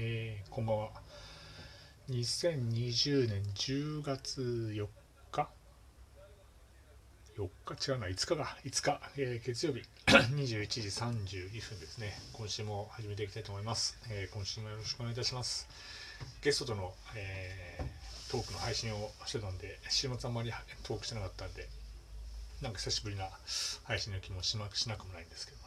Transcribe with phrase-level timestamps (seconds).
[0.00, 0.90] えー、こんばんは。
[2.08, 4.40] 2020年10月
[4.72, 4.86] 4
[5.32, 5.48] 日
[7.36, 7.90] ?4 日？
[7.90, 12.16] 違うな、5日か、5日、えー、月曜日 21時32分ですね。
[12.32, 13.98] 今週も始めていきたいと思います。
[14.08, 15.68] えー、今週もよろしくお願いいたします。
[16.42, 20.52] ゲストとの、えー、トークの配信をしてたんで、週末あんまり
[20.84, 21.68] トークしてなかったんで、
[22.62, 23.28] なんか久しぶりな
[23.82, 24.78] 配信の気もしなく
[25.08, 25.57] もないんですけど。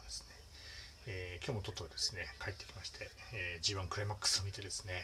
[1.06, 5.02] えー、今日もとっとですね、帰ってきまして、えー、G1 クライマックスを見てですね、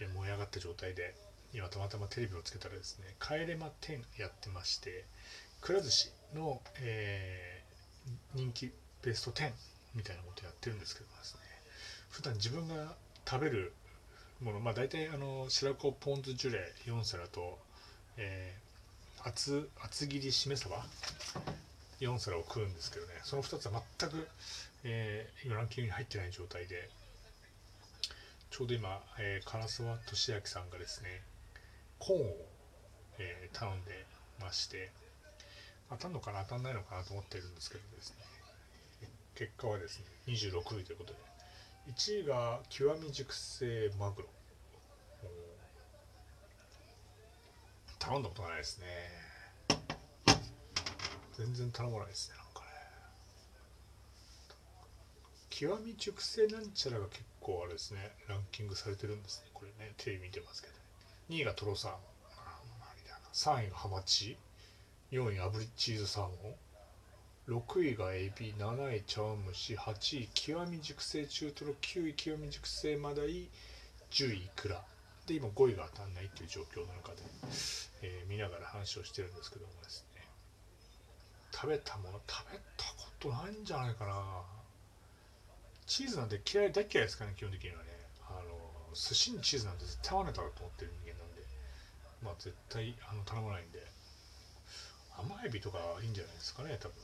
[0.00, 1.14] えー、燃え上がった状態で、
[1.54, 5.04] 今たまたまテレビをつけたらですね、帰れま10やってまして、
[5.60, 8.70] くら寿司の、えー、人気
[9.02, 9.50] ベスト10
[9.94, 11.40] みたいなことやってるんですけどもですね、
[12.10, 12.94] 普段自分が
[13.28, 13.72] 食べる
[14.40, 17.58] もの、まあ大体あの白子ポン酢ジュレ4皿と、
[18.16, 20.70] えー、厚厚切りしめ鯖
[22.00, 23.12] 4皿を食うんですけどね。
[23.24, 24.28] その2つは全く
[24.88, 26.88] えー、今ランキングに入ってない状態で。
[28.50, 31.20] ちょうど今、えー、唐沢俊明さんがですね
[31.98, 32.24] コーンを、
[33.18, 34.06] えー、頼んで
[34.40, 34.92] まして
[35.90, 38.16] 当たるのかな当たんないのかなと思ってるんですけどですね。
[39.34, 41.18] 結果はですね26位ということで。
[41.92, 44.28] 1位が極み熟成マグロ。
[47.98, 48.86] 頼んだことがないですね。
[51.36, 52.36] 全然頼まないですね。
[52.36, 52.66] なんかね。
[55.50, 58.12] 極み熟成なんちゃらが結構あれですね。
[58.26, 59.50] ランキングされてるんですね。
[59.52, 59.92] これね。
[59.98, 60.80] テレビ見てますけど、ね、
[61.30, 62.00] 2位がトロサーモン。
[63.32, 64.38] 3位がハマチ。
[65.12, 66.32] 4位炙りチーズサーモン。
[67.48, 68.54] 6位がエビ。
[68.54, 69.76] 7位茶碗蒸し。
[69.76, 71.74] 8位極み熟成中トロ。
[71.82, 73.48] 9位極み熟成マダイ
[74.10, 74.82] 10位イクラ。
[75.26, 77.18] で今5位が当たんないっていう状況の中で、
[78.02, 80.15] えー、見ながら話をしてるんですけどもですね。
[81.52, 84.42] 食べたもの食べたことないんじゃないかな。
[85.86, 87.88] チーズなんて嫌い大嫌いですかね基本的にはね。
[88.28, 91.42] あの寿司にチーズなんて絶対合わないだろうと思ってる人間なんで。
[92.22, 93.86] まあ絶対あの頼まないんで。
[95.18, 96.94] 甘エビとかいいんじゃないですかね多分。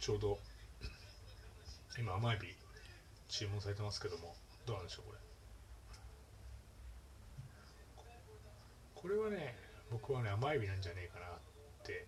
[0.00, 0.38] ちょうど
[1.98, 2.54] 今甘エビ
[3.28, 4.36] 注文されてますけども。
[4.66, 5.18] どうなんでしょうこれ。
[8.94, 9.56] これはね
[9.90, 11.38] 僕はね甘エビなんじゃねえかなっ
[11.84, 12.06] て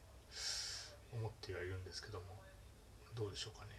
[1.12, 2.24] 思ってはいるんですけども
[3.14, 3.70] どうでしょうかね。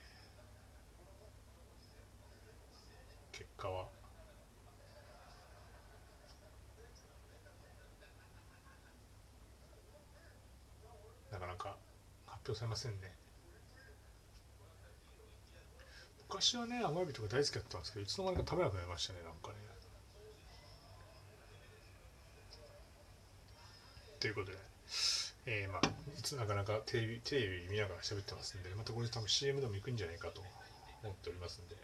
[3.31, 3.85] 結果は。
[11.31, 11.77] なかなか
[12.25, 13.13] 発表されませんね。
[16.27, 19.55] 昔はね甘エビとか大好きだったんですけどいつの間にか食べなくなりましたねなんかね。
[24.19, 24.57] ということで、
[25.47, 25.88] えー、まあ
[26.18, 30.41] いつなかなかテレビテレビ見ながら喋ってますんでまたこれ多分 CM でも行くんじゃないかと
[31.03, 31.75] 思っておりますんで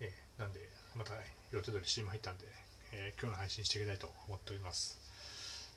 [0.00, 0.60] えー、なんで、
[0.96, 1.12] また
[1.52, 2.44] 予定通り CM 入ったんで、
[2.92, 4.98] えー、今日の配信していきたいと思っております。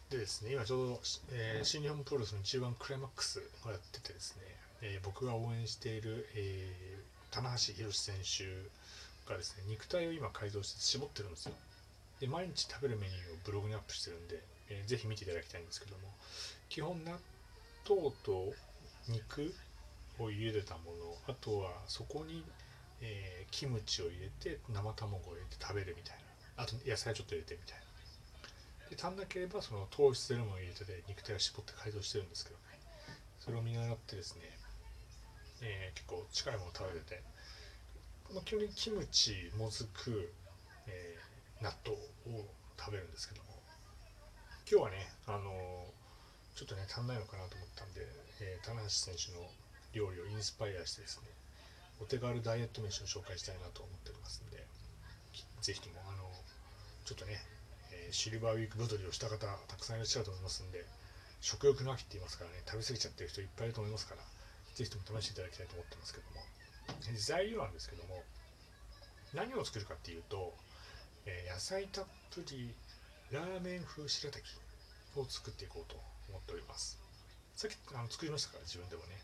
[0.10, 1.02] でですね、今ちょうど、
[1.34, 4.44] えー、新日本プロレスの中盤クライマックスをやっててですね、
[4.82, 8.46] えー、僕が応援している、えー、棚橋宏選手
[9.30, 11.56] がですね、肉体を今改造して絞ってるんですよ。
[12.20, 16.14] で、毎日食べるメニューをブログにアップしてるんで、えー、ぜひ見ていただきたいんですけども、
[16.70, 17.20] 基本納
[17.88, 18.54] 豆と
[19.08, 19.54] 肉
[20.20, 22.44] を茹でたもの、あとはそこに
[23.02, 26.18] えー、キムチを入れて生卵を入れて食べるみたい
[26.58, 26.64] な。
[26.64, 28.90] あと野菜ちょっと入れてみたいな。
[28.90, 32.56] で足んなければその糖質ゼロも入れてて肉体を絞って改造してるんですけど。
[32.58, 32.64] ね
[33.40, 34.42] それを見習ってですね、
[35.62, 37.22] えー、結構近いものを食べてて、
[38.34, 40.34] まあ、基本的にキムチもずく、
[40.88, 41.96] えー、納豆
[42.40, 42.46] を
[42.78, 43.57] 食べるんですけども。
[44.68, 45.48] 今日はねあの
[46.60, 48.04] ちょっとね足んないのかなと思ったんで、
[48.44, 49.48] えー、棚橋選手の
[49.96, 51.32] 料理をインスパイアしてですね
[52.04, 54.68] お手軽ダイエット飯を紹介したいなと思っておりますんで
[55.64, 56.28] ぜひともあの
[57.08, 57.40] ちょっとね、
[57.96, 59.48] えー、シルバーウィーク太りをした方た
[59.80, 60.84] くさんいらっしゃると思いますんで
[61.40, 64.22] 食欲の秋って言いますからね食べ過ぎちゃってる人いっぱいいると思いますから
[64.76, 66.44] ぜひとも試していただきたいと思ってますけども
[67.16, 68.20] 材料なんですけども
[69.32, 70.52] 何を作るかっていうと、
[71.24, 72.06] えー、野菜たっ
[72.36, 72.76] ぷり
[73.32, 74.44] ラーメン風白滝
[75.16, 76.98] を作っていこうと思っております。
[77.56, 79.18] さっきあの作りましたから自分でもね。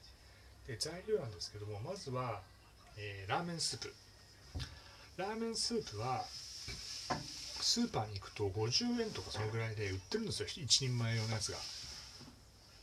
[0.68, 2.42] で材料なんですけどもまずは
[2.98, 3.94] えー、ラーメンスープ。
[5.18, 10.48] ラーメンスープはスーパーに行くと50円とかそのぐらいで売ってるんですよ。
[10.48, 11.58] 1人前用のやつが。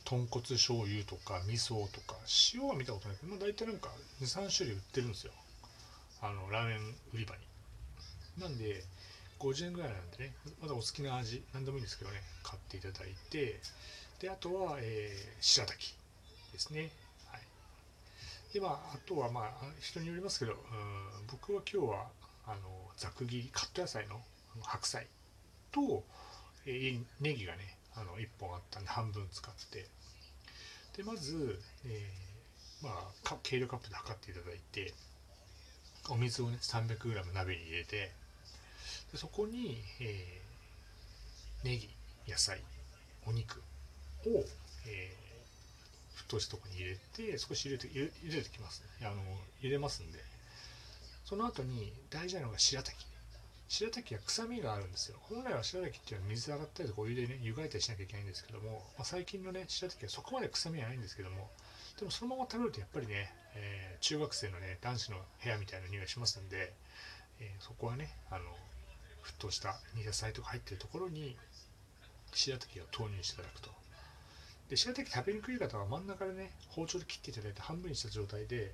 [0.03, 2.17] 豚骨醤油とか味噌とか
[2.53, 3.89] 塩は見たことないけど、まあ、大体なんか
[4.19, 5.31] 23種類売ってるんですよ。
[6.21, 6.77] あのラーメン
[7.13, 7.41] 売り場に。
[8.41, 8.83] なんで
[9.41, 13.59] 50円ぐらいなんでねまだお好きな味何でもいいんですけどね買っていただいて
[14.19, 15.95] であとは、えー、白滝
[16.53, 16.91] ですね。
[18.53, 20.57] でまああとはまあ人によりますけど、うん、
[21.31, 22.07] 僕は今日は
[22.45, 22.59] あの
[22.97, 24.19] ざく切りカット野菜の
[24.61, 25.07] 白菜
[25.71, 26.03] と、
[26.65, 29.87] えー、ネギがねあの1本あったんで半分使って。
[30.97, 32.91] でまず、えー、ま
[33.25, 34.93] あ計量カップで測っていただいて
[36.09, 38.11] お水をね 300g 鍋に入れて
[39.11, 41.89] でそこに、えー、ネギ
[42.27, 42.61] 野菜
[43.25, 43.59] お肉
[44.25, 44.43] を、
[44.87, 49.07] えー、沸騰したとこに入れて少し入れて入れてきますね。
[49.07, 49.21] あの
[49.61, 50.19] 入れますんで。
[51.25, 53.05] その後に大事なのが白滝
[53.69, 55.17] 白滝は臭みがあるんですよ。
[55.21, 61.49] 本来は白滝っていうのは水で洗ったりとかお湯でね湯がいたりしなきゃいけないんですけども、まあ、最近のね白滝はそこまで臭みはないんですけども
[61.97, 66.73] でもそのまま食べるとやっぱりね、えー、中学生のね男子の部屋みたいな匂いしますんで、
[67.39, 68.43] えー、そこはねあの
[69.23, 71.35] 沸騰した煮野菜とか入ってるところに
[72.33, 73.69] 白滝を投入していただくと。
[74.69, 78.73] で白滝食べにくい方は真ん中でね包丁で切っていただいて半分にした状態で、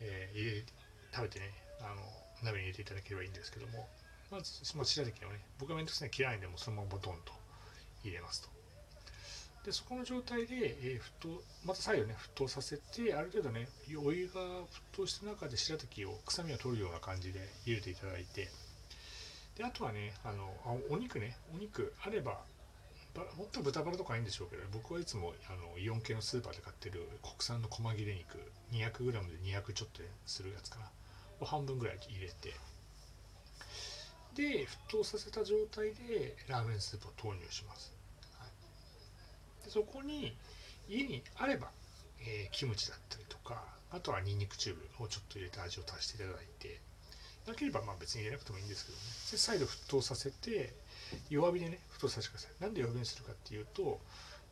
[0.00, 0.62] えー、入れ
[1.12, 1.50] 食べてね
[1.80, 2.00] あの
[2.44, 3.88] 鍋に入れていただければいいんですけども
[4.30, 7.32] まず、まあ、白滝をね僕は面倒くさい嫌いんでもそのままボトンと
[8.04, 8.48] 入れますと。
[9.64, 13.68] でそこの状態で、えー、沸騰また再度ね沸騰させてある程度ね
[14.04, 18.48] お湯が沸騰した中で白滝を臭みを取るような感じで入れていただいて
[19.62, 20.52] であとはねあの
[20.90, 22.40] お肉ねお肉あれば
[23.38, 28.42] もっと豚バラとかいいんでしょうけど僕はいつもあのイオン系のスーパーで買ってる国産の細切れ肉
[28.72, 30.90] 200g で200ちょっとするやつかな
[31.40, 32.54] を半分ぐらい入れて
[34.34, 37.94] で沸騰させた状態でラーメンスープを投入します、
[38.38, 40.34] はい、でそこに
[40.88, 41.68] 家にあれば、
[42.20, 43.62] えー、キムチだったりとか
[43.92, 46.80] あとはニンニクチューブをちょっと入れて味を足していただいて
[47.46, 49.02] なければまあ別に入れなくてもいいんですけどね。
[49.32, 50.74] で再度沸騰させて
[51.28, 52.62] 弱火でね沸騰させてください。
[52.62, 54.00] なんで弱火にするかっていうと、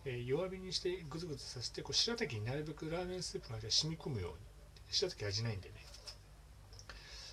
[0.05, 4.37] えー、弱火にしてグツグツさせてこう白滝になるべくラーメンスープの味が染み込むように。
[4.91, 5.75] 白滝味ないんでね。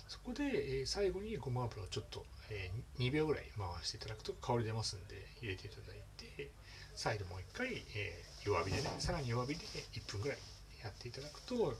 [0.06, 0.44] そこで、
[0.80, 6.50] えー、最後にごま油をちょっと、えー、2秒ぐらい回していただくと香り出ますんで入れていただいて
[6.94, 9.60] 再度もう一回、えー、弱火でねさらに弱火で
[9.92, 10.38] 1分ぐらい
[10.82, 11.74] やっていただくと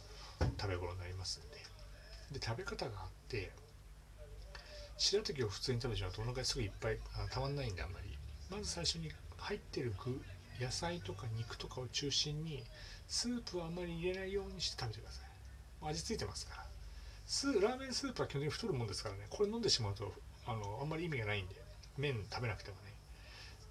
[0.61, 1.57] 食べ頃になりますんで。
[2.33, 3.51] で食べ方があって
[4.99, 8.19] 白滝を普通に食べちゃうとお腹すぐいっぱいあたまんないんであんまり。
[8.51, 10.21] まず最初に入ってる具
[10.61, 12.65] 野菜とか肉とかを中心に
[13.07, 15.29] スープはあんまり入れないようにして食べてください。
[15.91, 16.67] 味付いてますから。
[17.27, 19.27] スーラーメンスープは基本的に太るもんですからね。
[19.31, 20.13] これ飲んでしまうと
[20.47, 21.55] あのあんまり意味がないんで。
[21.99, 22.95] 麺食べなくてもね。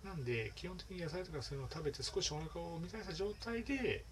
[0.04, 4.06] なんで基本的に野菜とかそういうのを食べて少しお腹を満たした状態で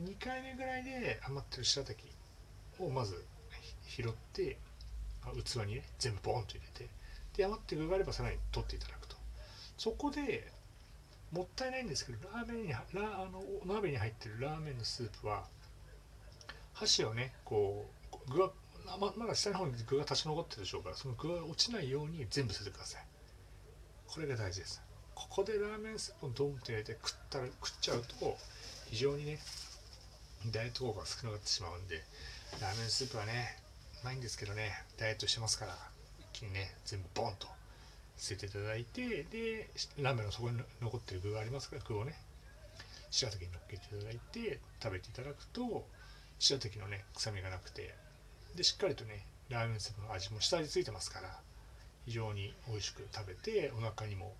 [0.00, 2.04] 2回目ぐらいで余ってる白滝
[2.78, 3.24] をまず
[3.86, 4.56] 拾って
[5.24, 6.88] 器にね全部ボンと入れて
[7.36, 9.16] で余って具があればさらに取っていただくと。
[9.76, 10.50] そこで
[11.32, 15.44] もったいないんですけどラーメンにラあの鍋に入ってるラーメンのスープは
[16.74, 17.86] 箸をねこ
[18.28, 18.50] う具が
[18.98, 23.04] ままだ下の方に具が立ち残ってるでしょうからその具が落ちないように全部捨ててください。
[24.06, 24.82] これが大事です。
[25.14, 28.36] ここでラーメンスープをドンと入れて食ったら食っちゃうと
[28.90, 29.38] 非常にね
[30.50, 32.02] ダイエット効果が少なくなってしまうんで
[32.60, 33.59] ラーメンスープはね
[34.02, 35.76] うまいんですけどねダイエットしてますから
[36.32, 37.46] 一気にね全部ボンと
[38.16, 42.14] 捨てていただいてでラーメンの底に残ってる具がありますから具をね
[43.10, 45.84] 白滝に乗っけていただいて食べていただくと
[46.38, 47.94] 白滝のね臭みがなくて
[48.56, 51.28] でしっかりとねラーメンスープの味も下味ついてますから
[52.06, 54.34] 非常に美味しく食べてお腹にも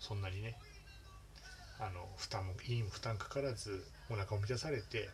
[0.00, 0.58] そんなにね
[1.78, 5.08] あの負担も胃にも負担かからずお腹を満たされて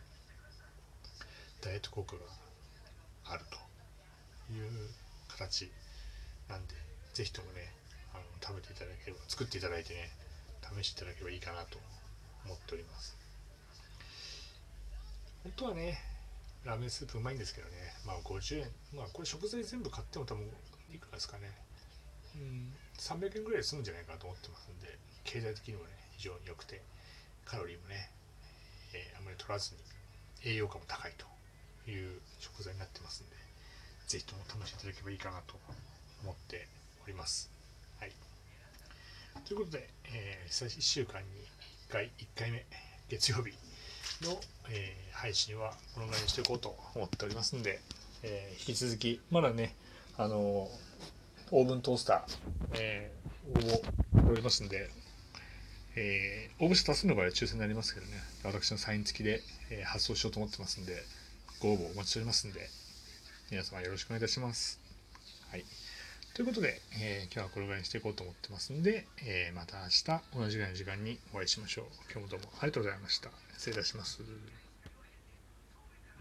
[1.61, 2.21] ダイエット効果が
[3.25, 3.68] あると。
[4.53, 4.89] いう
[5.27, 5.71] 形
[6.49, 6.75] なんで
[7.13, 7.71] 是非ともね
[8.13, 10.09] あの食べていただければ作っていただいてね
[10.81, 11.77] 試していただければいいかなと
[12.45, 13.17] 思っております。
[15.43, 15.97] 本当はね
[16.65, 17.73] ラーメンスープうまいんですけどね。
[18.05, 18.71] まあ50円。
[18.93, 20.45] まあこれ食材全部買っても多分
[20.93, 21.51] いくらですかね。
[22.35, 26.81] うん300円ぐらいで済むんじゃないかなと思ってますんで経済的にもね非常に良くて
[27.45, 28.11] カロリーもね、
[28.93, 29.81] えー、あまり取らずに
[30.45, 31.25] 栄養価も高いと
[31.89, 33.48] いう食材になってますんで。
[34.09, 35.53] 是非とも試していただければいいかなと
[36.23, 36.67] 思って
[37.03, 37.51] おります。
[37.99, 38.11] はい。
[39.45, 41.27] ということで、えー、1週間に
[41.89, 42.65] 1回1回目
[43.07, 43.51] 月曜日
[44.25, 47.79] の、えー、配信はこのぐらいにしていこうと思っておりますんで、
[48.23, 49.75] えー、引き続きまだね
[50.17, 53.81] あのオーブントースター、えー、応
[54.23, 54.89] 募おりますんで、
[55.95, 58.13] えー、応募して多数の場合は抽選になりますけどね
[58.43, 60.93] 私のサイン付きで、えー、発送しようと思ってますんで
[61.59, 62.69] ご応募お待ちしておりますんで
[63.51, 64.79] 皆様よろしくお願いいたします。
[65.49, 65.65] はい。
[66.35, 71.85] ということで、えー、今日はこれぐらいにしていこうと思ってますんで、えー、また明日同じぐらいの時間にお会いしましょう。
[72.11, 73.31] 今日もどうもありがとうございました。
[73.57, 74.21] 失礼いたします。